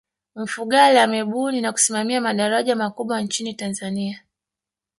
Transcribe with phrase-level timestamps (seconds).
[0.35, 4.23] mfugale amebuni na kusimamia madaraja makubwa nchini tanzania